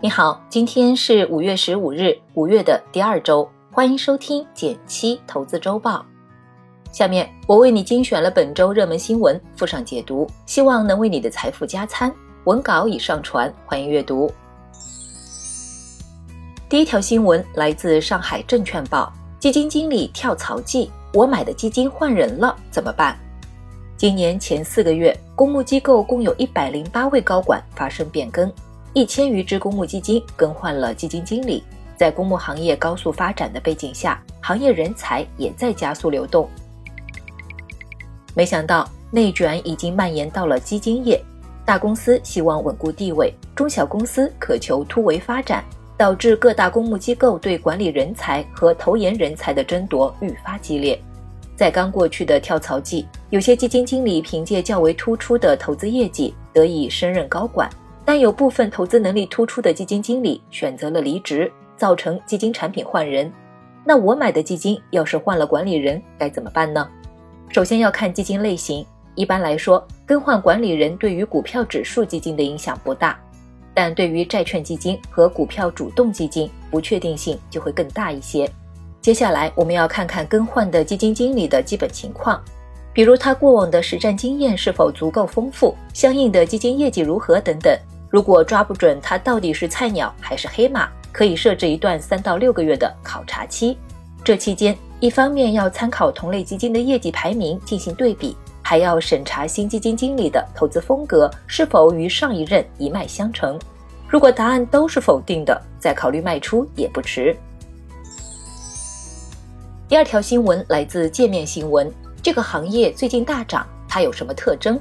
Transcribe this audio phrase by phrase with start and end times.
[0.00, 6.06] 你好，今天是五月十五日，五月的第二周，欢迎收听减七投资周报。
[6.92, 12.14] 下面我为你精选了本周热门新闻，附上解读，希望能为你的财富加餐。
[12.44, 14.30] 文稿已上传，欢迎阅读。
[16.68, 23.18] 第一条新闻来自上海证券报，基金经理跳槽季，我买的基金换人了，怎么办？
[23.96, 28.48] 今年前四个月，公募机构共有一百零八位高管发生变更。
[28.98, 31.62] 一千余只公募基金更换了基金经理，
[31.96, 36.50] 在公募行业高速发展的背景下，行业人才也在加速流动。
[38.34, 41.24] 没想到内卷已经蔓延到了基金业，
[41.64, 45.64] 大公司希望稳固地位，中小公司渴求突围发展，
[45.96, 51.00] 导致各大公募机构对管理人才和投研人才的争夺愈发激烈。
[51.54, 57.70] 在刚过去的跳槽季，有些基金经理凭借较为突出的投资业绩得以升任高管。
[58.08, 63.30] 但有部分投资能力突出的基金经理选择了离职，造成基金产品换人。
[63.84, 66.88] 那我买的基金要是换了管理人该怎么办呢？
[67.50, 68.82] 首先要看基金类型。
[69.14, 73.20] 一般来说，更换管理人对于股票指数基金的影响不大，
[73.74, 78.50] 但对于债券基金和股票主动基金，不确定性就会更大一些。
[79.02, 82.42] 接下来我们要看看更换的基金经理的基本情况，
[82.94, 87.78] 比如他过往的实战经验是否足够丰富，相应的基金业绩如何等等。
[88.10, 93.76] 如果抓不准它到底是菜鸟还是黑马，可以设置一段三到六个月的考察期。
[94.24, 103.58] 这期间，一方面要参考同类基金的业绩排名进行对比，还要审查新基金经理的投资风格是否与上一任一脉相承。
[104.08, 107.36] 如果答案都是否定的，再考虑卖出也不迟。
[109.86, 111.90] 第二条新闻来自界面新闻，
[112.22, 114.80] 这个行业最近大涨，它有什么特征？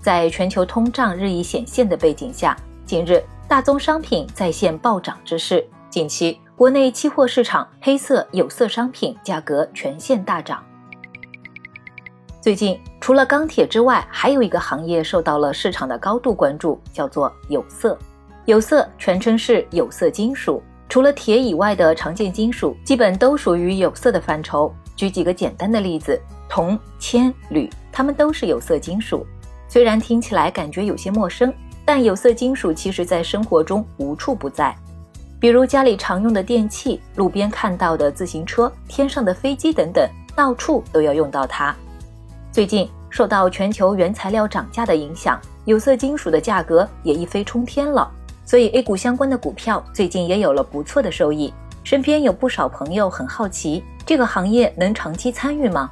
[0.00, 2.56] 在全球通胀日益显现的背景下。
[2.86, 5.66] 近日，大宗商品再现暴涨之势。
[5.90, 10.64] 近期，国内期货市场黑色、有色商品价格全线大涨。
[12.40, 17.98] 最近，除了钢铁之外，还有一个行业受到了市场的高度关注，叫做有色。
[18.44, 24.72] 有色全称是有色金属，除了铁以外的常见金属，基本都属于有色的范畴。
[24.94, 26.16] 举几个简单的例子：
[26.48, 29.26] 铜、铅、铝，它们都是有色金属。
[29.66, 31.52] 虽然听起来感觉有些陌生。
[31.86, 34.76] 但有色金属其实在生活中无处不在，
[35.38, 40.04] 比如家里常用的电器、路边看到的自行车、天上的飞机等等，
[40.34, 41.74] 到处都要用到它。
[42.50, 48.10] 最近受到全球原材料涨价的影响，有色金属的价格也一飞冲天了，
[48.44, 51.54] 所以 A 股相关的股票最近也有了不错的收益。
[51.84, 55.88] 身边有不少朋友很好奇，这个行业能长期参与吗？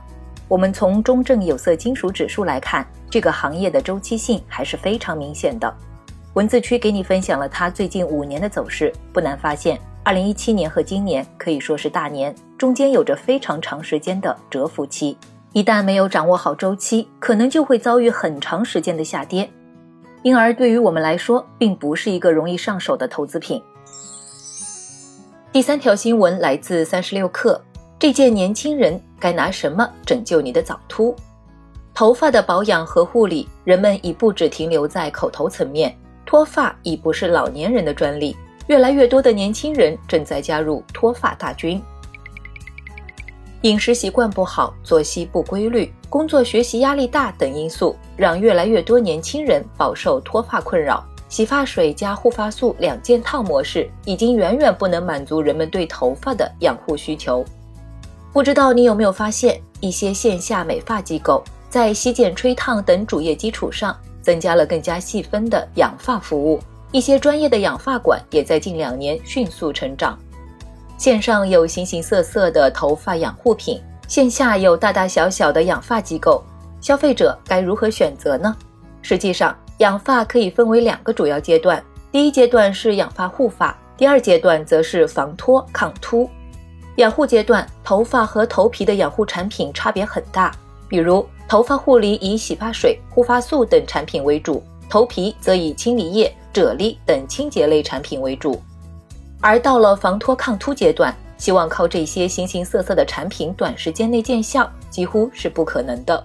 [0.49, 2.87] 我们从中证有色金属指数来看。
[3.11, 5.73] 这个行业的周期性还是非常明显的。
[6.33, 15.17] 文字区给你分享了它最近五年的走势，不难发现，二零一七年和今年可以说是大年，中间有着非常长时间的蛰伏期。
[15.53, 19.49] 一旦没有掌握好周期，可能就会遭遇很长时间的下跌。
[20.25, 23.63] 因而，对于我们来说，并不是一个容易上手的投资品。
[25.53, 27.61] 第三条新闻来自三十六氪，
[27.97, 31.17] 这届年轻人该拿什么拯救你的早秃？
[31.95, 35.97] 头发的保养和护理，人们已不只停留在口头层面。
[36.27, 38.37] 脱发已不是老年人的专利，
[38.67, 41.83] 越来越多的年轻人正在加入脱发大军。
[43.63, 51.03] 饮食习惯不好、作息不规律、工作学习压力大等因素，让越来越多年轻人饱受脱发困扰。
[51.31, 57.43] 洗发水加护发素两件套模式，已经远远不能满足人们对头发的养护需求。
[58.35, 61.41] 不知道你有没有发现，一些线下美发机构。
[61.71, 66.59] 在洗剪、吹烫等主业基础上，增加了更加细分的养发服务。
[66.91, 70.19] 一些专业的养发馆也在近两年迅速成长。
[70.99, 76.43] 线上有形形色色的头发养护品，线下有大大小小的养发机构。
[76.81, 78.57] 消费者该如何选择呢？
[79.01, 81.81] 实际上，养发可以分为两个主要阶段。
[82.11, 86.29] 第一阶段是养发护发，第二阶段则是防脱抗秃。
[86.97, 90.55] 养护阶段，头发和头皮的养护产品差别很大，
[90.89, 91.27] 比如。
[91.47, 98.61] 头发护理以洗发水、护发素等产品为主，头皮则以清理液、啫喱等清洁类产品为主。
[99.43, 106.25] 而到了防脱抗秃阶段，希望靠这些形形色色的产品短时间内见效，几乎是不可能的。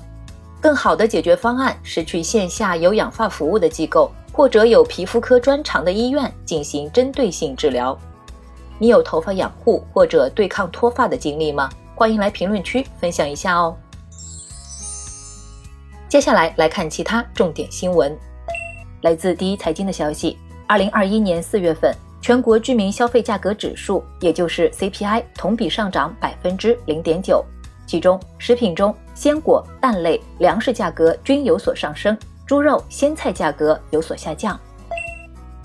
[0.62, 7.96] 更好的解决方案是去线下有养发服务的机构，或者有皮肤科专长的医院进行针对性治疗。
[8.82, 11.70] 你有头发养护或者对抗脱发的经历吗？
[11.96, 13.76] 欢迎来评论区分享一下哦。
[16.08, 18.18] 接下来来看其他重点新闻。
[19.02, 27.44] 来自第一财经的消息，二零二一年四月份，全国居民消费价格指数，也就是 CPI，同比上涨百分之零点九。
[27.86, 34.58] 其中，食品中鲜果、蛋类、粮食价格均有所上升，猪肉、鲜菜价格有所下降。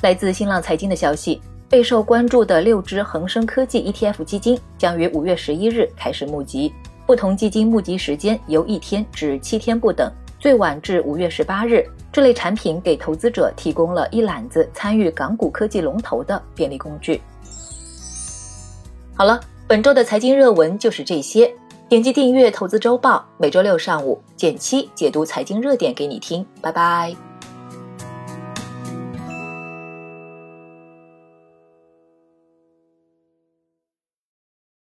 [0.03, 6.73] 来自新浪财经的消息，备受关注的六只恒生科技 ETF 基金将于五月十一日开始募集，
[7.07, 11.85] 不同基金募集时间由一天至七天不等，最晚至五月十八日。
[12.13, 17.21] 这类产品给投资者提供了一揽子参与港股科技龙头的便利工具。
[19.17, 21.53] 好了，本周的财经热文就是这些。
[21.87, 26.45] 点击订阅《投资周报》，每周六上午减七解读财经热点给你听。
[26.63, 27.34] 拜拜。